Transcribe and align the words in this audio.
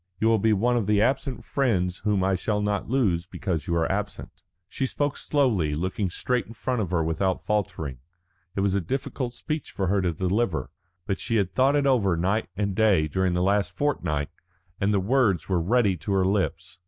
You 0.19 0.29
will 0.29 0.39
be 0.39 0.51
one 0.51 0.77
of 0.77 0.87
the 0.87 0.99
absent 0.99 1.43
friends 1.43 1.99
whom 1.99 2.23
I 2.23 2.33
shall 2.33 2.59
not 2.59 2.89
lose 2.89 3.27
because 3.27 3.67
you 3.67 3.75
are 3.75 3.91
absent." 3.91 4.41
She 4.67 4.87
spoke 4.87 5.15
slowly, 5.15 5.75
looking 5.75 6.09
straight 6.09 6.47
in 6.47 6.53
front 6.55 6.81
of 6.81 6.89
her 6.89 7.03
without 7.03 7.39
faltering. 7.43 7.99
It 8.55 8.61
was 8.61 8.73
a 8.73 8.81
difficult 8.81 9.35
speech 9.35 9.69
for 9.69 9.85
her 9.89 10.01
to 10.01 10.11
deliver, 10.11 10.71
but 11.05 11.19
she 11.19 11.35
had 11.35 11.53
thought 11.53 11.75
over 11.85 12.15
it 12.15 12.19
night 12.19 12.49
and 12.57 12.73
day 12.73 13.07
during 13.07 13.33
this 13.35 13.41
last 13.43 13.73
fortnight, 13.73 14.31
and 14.79 14.91
the 14.91 14.99
words 14.99 15.47
were 15.47 15.61
ready 15.61 15.95
to 15.97 16.13
her 16.13 16.25
lips. 16.25 16.79